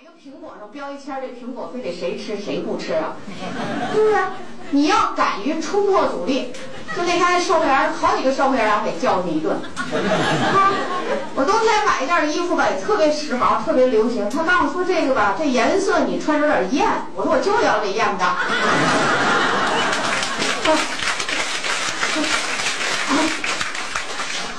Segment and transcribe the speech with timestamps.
[0.00, 3.16] 一个苹果上标一签，这苹果非得谁吃谁不吃啊？
[3.92, 4.16] 是不是？
[4.70, 6.52] 你要敢于冲破阻力，
[6.94, 9.58] 就那天售货员好几个售货员让我给教训一顿。
[11.34, 14.30] 我冬天买一件衣服吧，也特别时髦，特别流行。
[14.30, 16.88] 他刚我说这个吧，这颜色你穿着有点艳。
[17.16, 18.24] 我说我就要这艳的。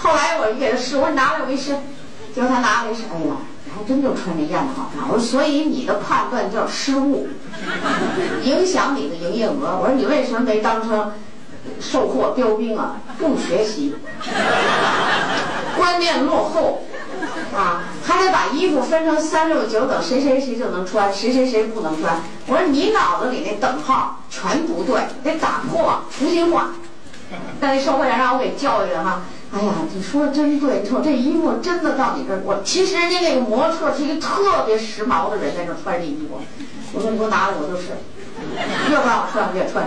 [0.02, 1.78] 后来我一给他试，我说你拿来我一试，
[2.36, 3.38] 结果他拿来一试，哎呀，
[3.80, 5.08] 还真就穿这样的好看。
[5.08, 7.28] 我说所以你的判断叫失误，
[8.44, 9.80] 影响你的营业额。
[9.82, 11.14] 我说你为什么没当成
[11.80, 12.98] 售货标兵啊？
[13.18, 13.96] 不学习，
[15.78, 16.84] 观念落后
[17.56, 22.22] 啊，还得把衣服分成三六九等，谁谁谁就能穿，谁谁谁不能穿。
[22.48, 26.66] 我说你脑子里那等号全不对，得打破，重新换。
[27.62, 29.22] 但那售货员让我给教育了哈。
[29.52, 32.42] 哎呀，你说的真对，你瞅这衣服真的到你这儿。
[32.46, 36.40] 我其实人家那个模特是一个特别时髦的人，在这穿这衣服。
[36.94, 37.88] 我说你给我拿来，我就是，
[38.92, 39.86] 越不让我穿越穿。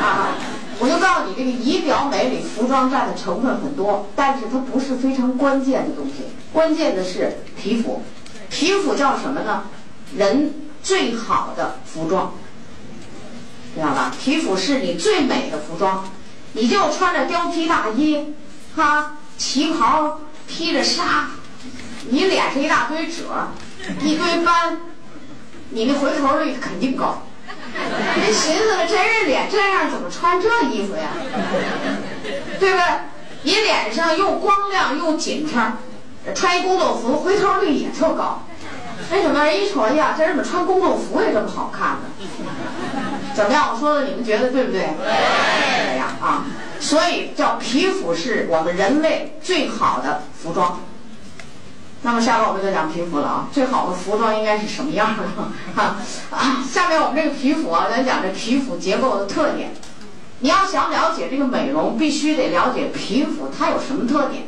[0.00, 0.34] 啊，
[0.80, 6.24] 我就告诉你，这个仪表美里服装占的成分很多，但是它不是非常关键的东西。
[6.52, 8.02] 关键的是皮肤，
[8.50, 9.64] 皮肤叫什么呢？
[10.16, 12.32] 人最好的服装，
[13.76, 14.12] 知道吧？
[14.20, 16.04] 皮肤是你最美的服装，
[16.54, 18.34] 你就穿着貂皮大衣。
[18.76, 21.28] 哈，旗袍披着纱，
[22.08, 23.48] 你脸上一大堆褶，
[24.02, 24.78] 一堆斑，
[25.70, 27.22] 你那回头率肯定高。
[28.16, 31.10] 人寻思了，真是脸这样，怎么穿这衣服呀？
[32.58, 32.84] 对不对？
[33.42, 35.74] 你脸上又光亮又紧撑，
[36.34, 38.42] 穿一工作服，回头率也特高。
[39.12, 39.44] 为什么？
[39.44, 42.04] 人一瞅呀，这人怎么穿工作服也这么好看呢？
[43.34, 43.70] 怎么样？
[43.72, 44.80] 我说的你们觉得对不对？
[44.80, 45.92] 对。
[45.92, 46.46] 这样啊。
[46.84, 50.80] 所以叫皮肤是我们人类最好的服装。
[52.02, 55.22] 那么下面我们就讲皮肤了啊，最好的服装应该是什么样的？
[55.74, 55.96] 哈
[56.30, 59.70] 啊，下面我们这个皮肤啊，咱讲这皮肤结构的特点。
[60.40, 64.42] 你要想了解这个美容，必须得了解皮肤它有什么特点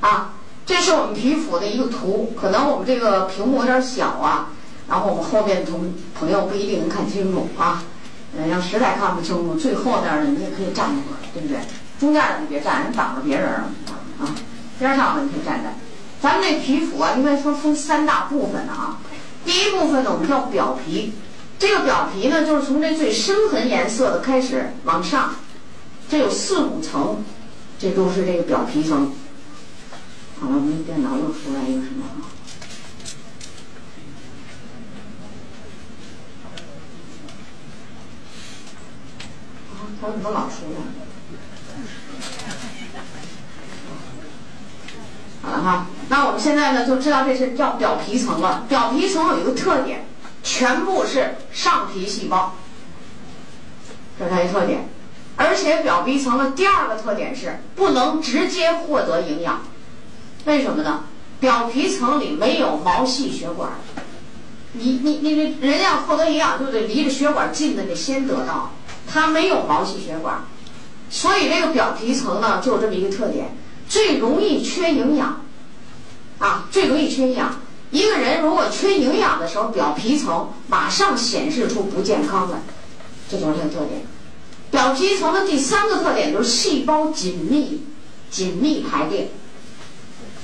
[0.00, 0.32] 啊。
[0.64, 4.48] 这是我们皮肤的一个图，可能我们这个屏幕有点小啊，
[4.88, 7.82] 然后我们后面同朋友不一定能看清楚啊。
[8.34, 11.58] 嗯，要实在看不清楚，最后边的你也可以站一会儿，对不对？
[12.02, 13.70] 中间的你别站，人挡着别人了
[14.20, 14.34] 啊！
[14.76, 15.72] 边上的你可以站站。
[16.20, 18.98] 咱们这皮肤啊，应该说分三大部分的啊。
[19.44, 21.12] 第一部分呢，我们叫表皮。
[21.60, 25.36] 这个表皮呢，就是从这最深痕颜色的开始往上，
[26.08, 27.22] 这有四五层，
[27.78, 29.12] 这都是这个表皮层。
[30.40, 32.26] 好了，我们电脑又出来一个什么啊？
[39.70, 40.80] 啊，它怎么老出来？
[45.42, 48.64] 好了哈，那我们现在呢就知道这是叫表皮层了。
[48.68, 50.06] 表皮层有一个特点，
[50.42, 52.54] 全部是上皮细胞，
[54.18, 54.88] 这是它一特点。
[55.34, 59.62] 而且表皮层的第二个特点是不能直接获得营养，
[60.44, 61.04] 为什么呢？
[61.40, 63.72] 表皮层里没有毛细血管，
[64.74, 68.70] 你你你人要获得营养就得离着血管近的得先得到，
[69.10, 70.44] 它没有毛细血管。
[71.14, 73.54] 所以这个表皮层呢，就有这么一个特点，
[73.86, 75.42] 最容易缺营养，
[76.38, 77.60] 啊，最容易缺营养。
[77.90, 82.56] 一个人如果缺营养的时候，表皮层马上显示出不健康来，
[83.30, 84.06] 这就是它的特点。
[84.70, 87.82] 表皮层的第三个特点就是细胞紧密，
[88.30, 89.30] 紧密排列。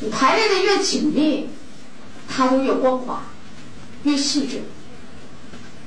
[0.01, 1.49] 你排列的越紧密，
[2.29, 3.23] 它就越光滑，
[4.03, 4.65] 越细致，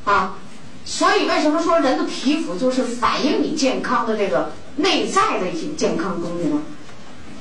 [0.06, 0.38] 啊。
[0.84, 4.53] 所以为什么说人的皮肤就是反映你健康的这个？
[4.78, 6.62] 内在的一些健康东西呢，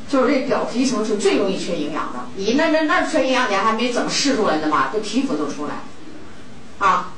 [0.08, 2.20] 就是这表皮层是最容易缺营养的。
[2.36, 5.82] 你那那那缺营养，你还没怎么试出来呢嘛，这皮肤就出来。
[6.78, 7.12] 啊，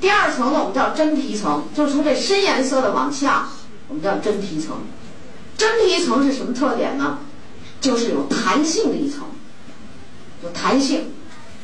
[0.00, 3.48] 第二层呢，我们叫真皮层，就是从这深颜色的往下，
[3.88, 4.76] 我们叫真皮层。
[5.56, 7.18] 真皮层是什么特点呢？
[7.80, 9.20] 就是有弹性的一层，
[10.42, 11.12] 有弹性。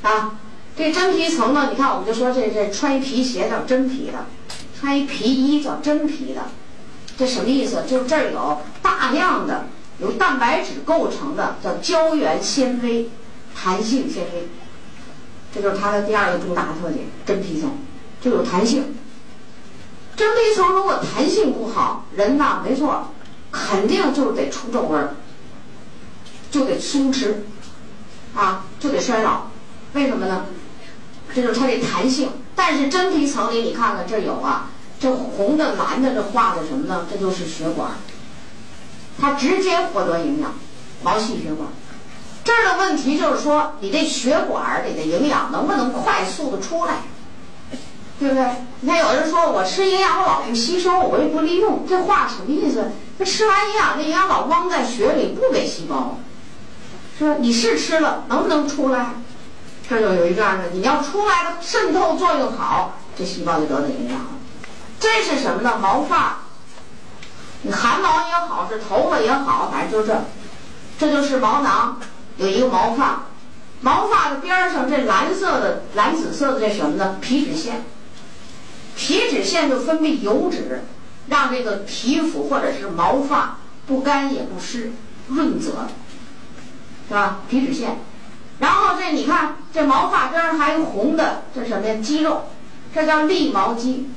[0.03, 0.39] 啊，
[0.77, 4.27] 这真皮层呢，你看我们就说这这穿一皮鞋叫真皮的，
[4.79, 6.43] 穿一皮衣叫真皮的。
[7.19, 7.83] 这什么意思？
[7.85, 9.67] 就是这儿有大量的
[9.99, 13.11] 由蛋白质构成的叫胶原纤维、
[13.57, 14.49] 弹性纤维，
[15.53, 17.07] 这就是它的第二个重大特点。
[17.27, 17.77] 真皮层
[18.21, 18.95] 就有弹性。
[20.17, 23.09] 真皮层如果弹性不好，人呐，没错，
[23.51, 25.17] 肯定就是得出皱纹，
[26.53, 27.35] 就得松弛，
[28.35, 29.49] 啊，就得衰老。
[29.95, 30.47] 为什么呢？
[31.35, 32.31] 这就是它的弹性。
[32.55, 34.71] 但是真皮层里，你看看这有啊。
[35.01, 37.07] 这红的、蓝的，这画的什么呢？
[37.11, 37.93] 这就是血管，
[39.21, 40.53] 它直接获得营养，
[41.03, 41.69] 毛细血管，
[42.45, 46.95] 这儿的问题就是说，你这血管里的营养能不能快速的出来，
[48.19, 48.45] 对不对？
[48.81, 52.91] 你看有人说我吃营养我老不吸收，我也不利用，这话什么意思？
[53.19, 56.19] 这吃完营养，这营养老汪在血里不给细胞，
[57.19, 57.37] 是吧？
[57.39, 59.11] 你是吃了，能不能出来？
[59.89, 64.38] 这就有一段子，你要出来的渗透作用好，这细胞就得到营养了。
[65.01, 65.79] 这是什么呢？
[65.81, 66.39] 毛发，
[67.63, 70.25] 你汗毛也好，是头发也好，反正就这，
[70.99, 71.99] 这就是毛囊。
[72.37, 73.27] 有一个毛发，
[73.81, 77.17] 毛发的边上这蓝色的、蓝紫色的这什么呢？
[77.21, 77.85] 皮脂腺。
[78.97, 80.83] 皮脂腺就分泌油脂，
[81.29, 84.93] 让这个皮肤或者是毛发不干也不湿，
[85.29, 85.87] 润泽，
[87.09, 87.39] 是吧？
[87.49, 87.99] 皮脂腺。
[88.59, 91.95] 然后这你看，这毛发边上还有红的，这什么呀？
[92.03, 92.47] 肌肉，
[92.93, 94.11] 这叫立毛肌。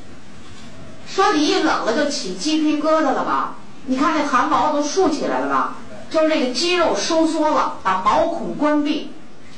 [1.14, 3.56] 说你一冷了就起鸡皮疙瘩了吧？
[3.86, 5.76] 你看那汗毛都竖起来了吧？
[6.10, 9.12] 就是这个肌肉收缩了，把毛孔关闭，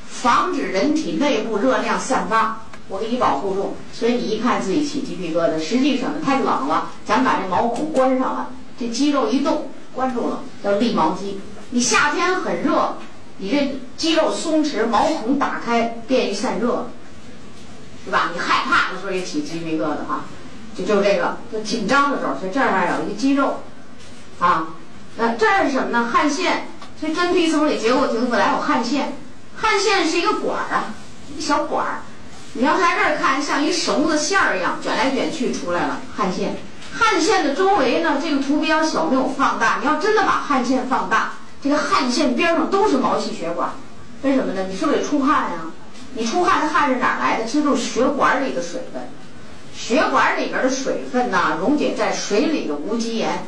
[0.07, 2.61] 防止人体内部热量散发。
[2.89, 11.39] 我给你保护住，所以你一看自己起鸡皮疙瘩，实际上呢太冷了，咱把这毛孔关上了，这肌肉一动关住了，叫立毛肌。
[11.69, 12.97] 你夏天很热，
[13.37, 16.87] 你这肌肉松弛，毛孔打开，便于散热，
[18.05, 18.31] 对吧？
[18.33, 20.25] 你害怕的时候也起鸡皮疙瘩哈，
[20.75, 23.61] 就就这个，就紧张的时候，所以这儿还有一个肌肉，
[24.39, 24.67] 啊。
[25.15, 26.09] 那这儿是什么呢？
[26.11, 26.67] 汗腺，
[26.99, 29.13] 所以真皮层里结构挺复杂，有汗腺。
[29.55, 30.85] 汗腺是一个管儿啊，
[31.37, 32.01] 一小管儿。
[32.53, 35.99] 你要在这儿看，像一绳子线儿一样卷来卷去出来了。
[36.17, 36.55] 汗腺，
[36.91, 39.77] 汗腺的周围呢，这个图比较小，没有放大。
[39.79, 43.69] 你要真的把汗腺放大，这个汗腺边上都是毛细血管。
[44.23, 44.65] 为什么呢？
[44.67, 45.59] 你是不是得出汗呀？
[46.15, 47.45] 你出汗的汗是哪来的？
[47.45, 49.07] 其实就是血管里的水分。
[49.75, 53.45] 血管里边的水分呢，溶解在水里的无机盐。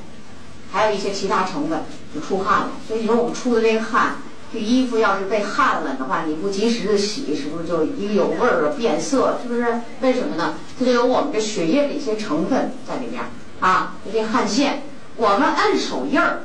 [0.71, 1.83] 还有一些其他成分
[2.13, 4.17] 就出汗了，所以你说我们出的这个汗，
[4.51, 9.79] 这衣服要是被汗了的话，你不及时的洗，是不是就一个有味儿啊，变色，是不是？
[10.01, 10.55] 为什么呢？
[10.77, 13.23] 它就有我们这血液的一些成分在里面
[13.61, 13.93] 啊。
[14.11, 14.83] 这汗腺，
[15.15, 16.41] 我们摁手印儿，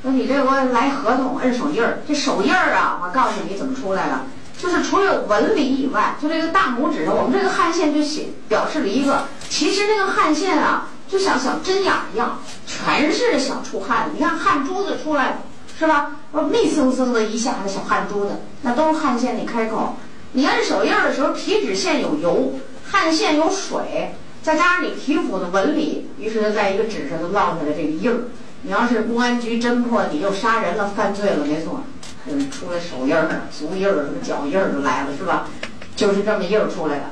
[0.00, 4.20] 说你这我来合同摁手印儿，这手印儿啊，我告诉你怎么出来的，
[4.58, 10.88] 就是除了纹理以外，就这个大拇指上，我们这个汗腺就写表示了一个，其实那个汗腺啊。
[11.08, 14.10] 就像小针眼一样，全是想出汗。
[14.12, 15.38] 你看汗珠子出来，
[15.78, 16.16] 是吧？
[16.50, 19.94] 密森森的一下子小汗珠子，那都是汗腺的开口。
[20.32, 22.54] 你按手印的时候，皮脂腺有油，
[22.90, 28.24] 汗腺有水，再加上你皮肤的纹理，于是就在一个纸上就烙下来这个印儿。
[28.62, 31.84] 你要是公安局侦破，你又杀人了、犯罪了，没错，
[32.28, 35.46] 嗯，出来手印儿、足印儿、脚印儿就来了，是吧？
[35.94, 37.04] 就是这么印儿出来的，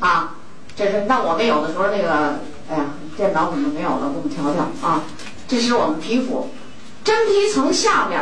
[0.00, 0.34] 啊，
[0.74, 2.40] 这是那我们有的时候那个，
[2.70, 2.86] 哎呀。
[3.14, 4.08] 电脑怎么没有了？
[4.08, 5.02] 给我们调调啊！
[5.46, 6.48] 这是我们皮肤
[7.04, 8.18] 真皮层下面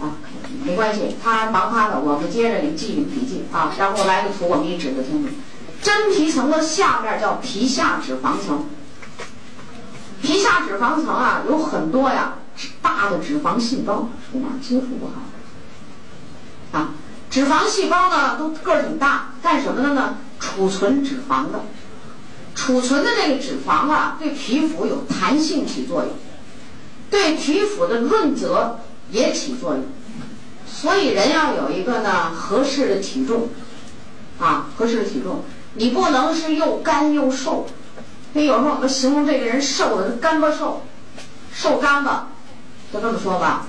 [0.00, 0.16] 啊，
[0.64, 3.74] 没关系，他忙他的，我们接着你记你笔记啊。
[3.78, 5.30] 然后来个图，我给你指个清楚。
[5.82, 8.64] 真皮层的下面叫皮下脂肪层。
[10.22, 12.36] 皮下脂肪层啊，有很多呀，
[12.86, 16.78] 大的脂肪细胞，这哪接触不好？
[16.78, 16.90] 啊，
[17.28, 20.18] 脂肪细胞呢，都个儿挺大，干什么的呢？
[20.38, 21.62] 储存脂肪的。
[22.54, 26.12] 储存的这个脂肪啊，对皮肤有弹性起作用，
[27.10, 28.78] 对皮肤的润泽
[29.10, 29.84] 也起作用。
[30.64, 33.48] 所以人要有一个呢合适的体重，
[34.38, 35.42] 啊，合适的体重，
[35.74, 37.66] 你不能是又干又瘦。
[38.32, 40.82] 所以有时候我们形容这个人瘦的是干巴瘦，
[41.54, 42.28] 瘦干巴，
[42.92, 43.66] 就这么说吧。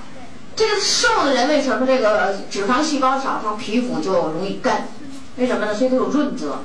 [0.56, 4.88] 这个瘦的人为什么这个脂肪细胞少，他皮肤就容易干？
[5.36, 5.72] 为什么呢？
[5.74, 6.62] 所以它有润泽。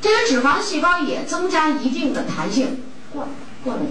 [0.00, 3.28] 这个脂肪细胞也增加一定的弹性，过
[3.62, 3.86] 过来一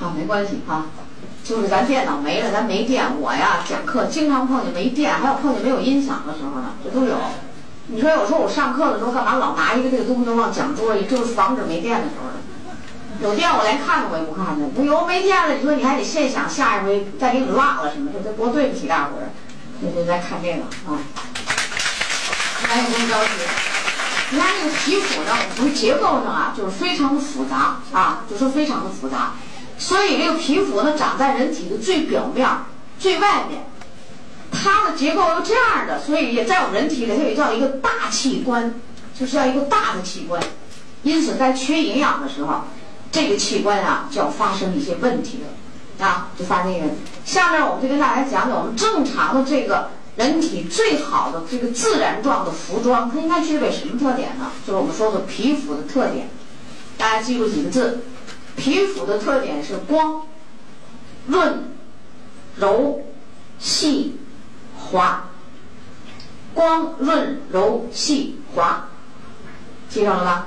[0.00, 0.86] 个，啊，没关系啊，
[1.42, 7.16] 就是咱电脑没了，咱没电，我呀讲课经常碰见没电，还有碰见没有音响的时候呢，这都有。
[7.88, 12.34] 你说有时候我上课的时候干嘛老拿一个这个东西往讲桌里，就是防止没电的时候呢。
[13.22, 19.30] 有电我连看都我也不看的，有没电了，你说你还得现想下一回再给你落了什么，这这多对不起大伙儿。
[19.80, 21.00] 你就在看这个啊。
[22.68, 23.30] 来，不用着急。
[24.30, 29.34] 你看这个皮肤呢，从结构上啊，就是非常的复杂啊，就说非常的复杂。
[29.78, 32.48] 所以这个皮肤呢，长在人体的最表面、
[32.98, 33.66] 最外面，
[34.50, 38.74] 它的结构又这样的，所以也在我们人体里，它也叫一个大器官，
[39.18, 40.42] 就是要一个大的器官。
[41.02, 42.64] 因此，在缺营养的时候，
[43.10, 46.86] 这个器官啊，就要发生一些问题了啊，就发生一个。
[47.24, 49.90] 下面我们就跟大家讲讲我们正常的这个。
[50.16, 54.50] 人体最好的这个自然状的服装，它应该具备什么特点呢？
[54.66, 56.30] 就是我们说的皮肤的特点。
[56.96, 58.00] 大家记住几个字：
[58.56, 60.22] 皮肤的特点是光、
[61.26, 61.64] 润、
[62.56, 63.02] 柔、
[63.58, 64.18] 细、
[64.74, 65.24] 滑。
[66.54, 68.88] 光润柔细滑，
[69.90, 70.46] 记上了吧？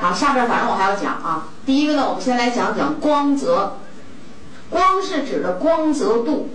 [0.00, 1.46] 好，下边反正我还要讲啊。
[1.68, 3.76] 第一个呢，我们先来讲讲光泽。
[4.70, 6.48] 光是指的光泽度，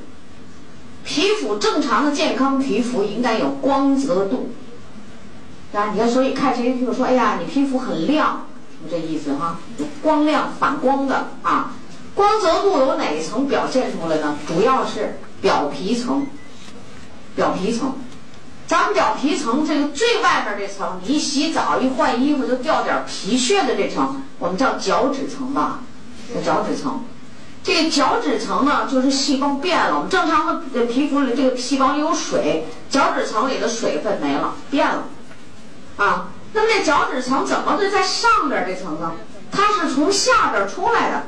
[1.06, 4.50] 皮肤正常的健康皮肤应该有光泽度。
[5.72, 8.48] 啊，你看，所以看谁就说，哎呀，你皮肤很亮，
[8.84, 9.60] 就这意思哈，
[10.02, 11.74] 光亮反光的啊。
[12.16, 14.36] 光泽度有哪一层表现出来呢？
[14.48, 16.26] 主要是表皮层，
[17.36, 17.94] 表皮层。
[18.74, 25.82] 咱们表皮层这个最外边这层，你一洗澡一换衣服就掉点皮屑的这层，我们叫角质层吧，
[26.44, 27.04] 角质层。
[27.64, 29.94] 这个角质层呢，就是细胞变了。
[29.94, 35.04] 我们正常的皮肤里这个细胞里有水，角质层里的水分没了，变了。
[35.98, 39.12] 啊，那么这角质层怎么会在上边这层呢？
[39.52, 41.26] 它是从下边出来的。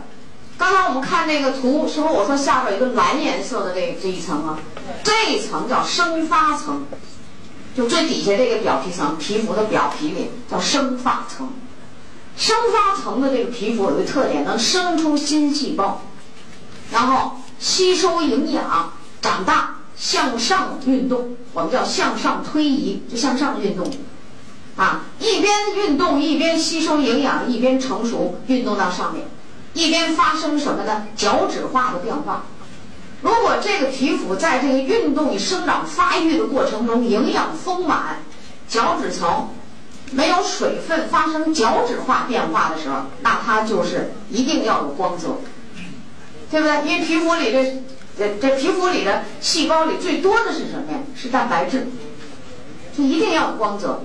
[0.58, 4.58] 刚才我们看那个图，是不是我说下边有一个蓝颜色的这这一层啊？
[5.04, 6.88] 这一层叫生发层。
[7.76, 11.50] 就最底下这个表皮层，皮肤的表皮里叫生发层。
[12.38, 16.02] 生发层的这个皮肤有个特点，能生出新细胞，
[16.92, 21.36] 然后吸收营养、长大、向上运动。
[21.54, 23.90] 我们叫向上推移，就向上运动。
[24.78, 29.28] 啊，一边运动一边吸收营养，一边成熟，运动到上面，
[29.74, 31.08] 一边发生什么呢？
[31.16, 32.44] 角质化的变化。
[33.26, 38.20] 如果这个皮肤在这个运动与生长发育的过程中营养丰满，
[38.70, 39.50] 角质层
[40.12, 45.40] 没有水分发生角质化变化的时候，那它就是一定要有光泽，
[46.52, 46.88] 对不对？
[46.88, 47.66] 因为皮肤里的
[48.16, 51.00] 这这皮肤里的细胞里最多的是什么呀？
[51.16, 51.88] 是蛋白质，
[52.96, 54.04] 就一定要有光泽，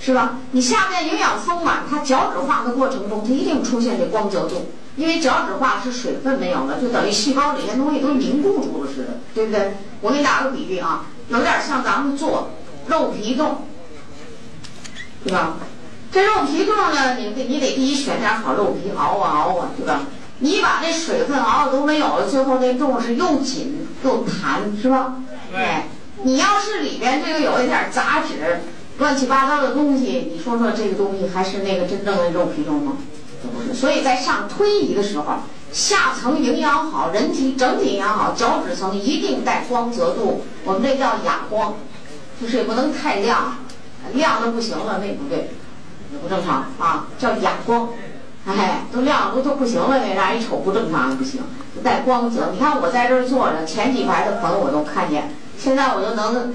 [0.00, 0.38] 是吧？
[0.52, 4.70] 你下面营养丰满，它角质化的过程中，它一定出现这光泽度。
[4.96, 9.74] 因为角质化是水分没有了，就等于细胞里面东西都凝固住了似的，对不对？
[10.00, 12.50] 我给你打个比喻啊，有点像咱们做
[12.88, 13.64] 肉皮冻，
[15.24, 15.56] 对吧？
[16.10, 20.00] 这肉皮冻呢，你得你得第一选点好肉皮熬啊熬啊，对吧？
[20.40, 25.14] 你把那水分熬的都没有了，最后那冻是又紧又弹，是吧？
[25.52, 25.84] 对。
[26.22, 28.60] 你要是里边这个有一点杂质、
[29.00, 32.98] 乱七八糟的东西，你说说这个东西还是那个真正的肉皮冻吗？
[33.72, 35.24] 所以在上推移的时候，
[35.72, 40.44] 下层营养好，人体整体营养好，角质层一定带光泽度。
[40.64, 41.76] 我们这叫哑光，
[42.38, 43.56] 就是也不能太亮，
[44.12, 45.48] 亮的不行了那不对，
[46.12, 47.88] 也不正常啊，叫哑光。
[48.46, 51.40] 哎，都亮都都不行了，那让人一瞅不正常不行，
[51.82, 52.50] 带光泽。
[52.52, 56.54] 你看我在这儿坐着，前几排的朋友我都看见，现在我就能。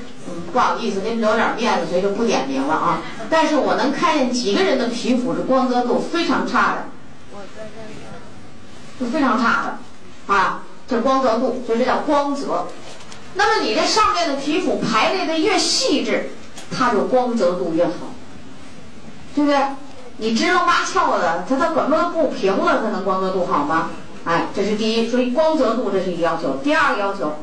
[0.55, 3.01] 不好意思，给你留点面子，所以就不点名了啊。
[3.29, 6.85] 但是我能看见几个人的皮肤是光泽度非常差的，
[8.97, 12.67] 就非常差的，啊，这光泽度，所以这叫光泽。
[13.33, 16.29] 那么你这上面的皮肤排列的越细致，
[16.71, 18.13] 它就光泽度越好，
[19.35, 19.59] 对不对？
[20.19, 23.89] 你支棱八翘的，它它怎么不平了，它能光泽度好吗？
[24.23, 26.61] 哎，这是第一，所以光泽度这是一个要求。
[26.63, 27.39] 第二个要求。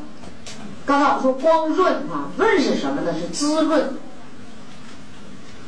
[0.85, 3.13] 刚才我们说光润啊，润是什么呢？
[3.19, 3.97] 是滋润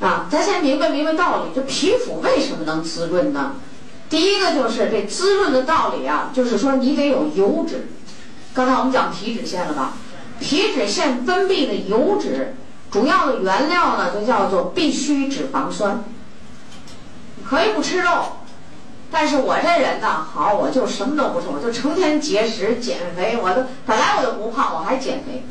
[0.01, 0.27] 啊。
[0.29, 3.53] 咱先明白明白道理，这皮肤为什么能滋润呢？
[4.09, 7.87] 第一个就是这滋润的道理啊，就是说你得有油脂。
[8.53, 9.93] 刚才我们讲皮脂腺了吧？
[10.39, 12.55] 皮脂腺分泌的油脂，
[12.91, 16.03] 主要的原料呢就叫做必需脂肪酸。
[17.47, 18.09] 可以不吃肉。
[19.15, 23.39] 但是我这人呢，好，我就什么都不吃，我就成天节食减肥。
[23.41, 25.45] 我都本来我就不胖，我还减肥。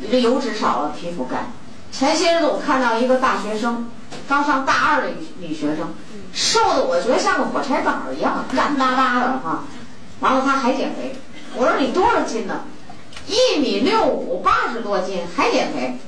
[0.00, 1.52] 你这油脂少了，皮肤干。
[1.90, 3.88] 前些日子我看到一个大学生，
[4.28, 5.94] 刚上大二的女女学生，
[6.34, 9.64] 瘦的我觉得像个火柴杆儿一样，干巴巴的哈。
[10.20, 11.16] 完了他还减肥，
[11.54, 12.60] 我说你多少斤呢？
[13.26, 15.98] 一米六五，八十多斤，还减肥。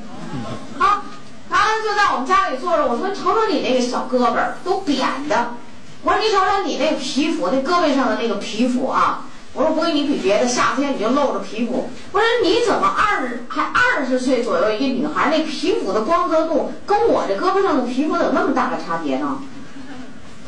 [0.79, 1.03] 啊，
[1.49, 5.55] 他就在我们家里坐着，我说瞅瞅你那个小胳膊儿，都扁的。
[6.03, 9.25] 我说你瞅瞅你那皮肤，那胳膊上的那个皮肤啊！
[9.55, 11.91] 我说不跟你比别的，夏天你就露着皮肤。
[12.13, 19.39] 我说你怎么二还二十岁左右一个女孩，那皮肤的光泽度跟我这胳膊上的皮肤有那么大的差别呢？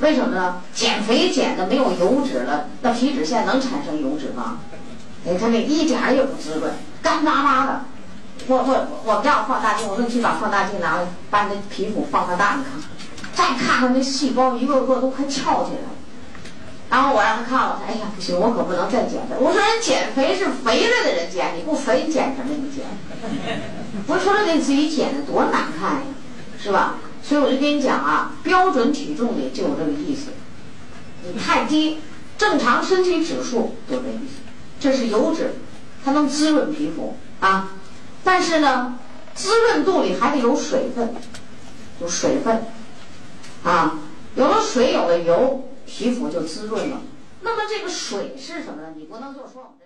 [0.01, 0.63] 为什么呢？
[0.73, 4.59] 减肥减的没有油脂了，那皮脂腺能产生油脂吗？
[5.25, 7.81] 你看那一点也不滋润，干巴巴的。
[8.47, 12.73] 我我我们家有放大镜，我说你去把放大镜拿来，把你的皮肤放大大，你看。
[13.35, 15.89] 再看看那细胞，一个个都快翘起来了。
[16.91, 19.37] 然后我让他看了，他哎呀，不行，我可不能再减肥。
[19.39, 22.51] 我说人减肥是肥了的人减，你不肥减什么？
[22.51, 22.85] 你减？
[24.09, 26.03] 我说了，你自己减的多难看呀，
[26.61, 26.97] 是吧？
[27.23, 30.31] 所以我就跟你讲啊，标准体重里就有这个意思。
[31.23, 31.99] 你太低，
[32.37, 34.41] 正常身体指数就这意思。
[34.81, 35.55] 这是油脂，
[36.05, 37.73] 它能滋润皮肤啊。
[38.25, 38.99] 但是呢，
[39.35, 41.15] 滋润度里还得有水分，
[42.01, 42.65] 有水分
[43.65, 43.99] 啊。
[44.37, 47.01] 有了水，有了油，皮肤就滋润了。
[47.43, 48.95] 那么这个水是什么呢？
[48.97, 49.77] 你不能就说。